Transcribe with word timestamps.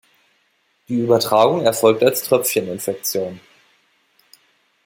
Die 0.87 0.95
Übertragung 0.97 1.61
erfolgt 1.61 2.01
als 2.01 2.23
Tröpfcheninfektion. 2.23 3.39